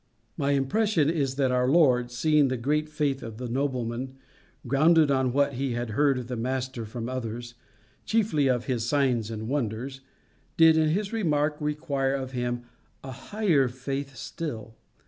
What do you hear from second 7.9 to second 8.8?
chiefly of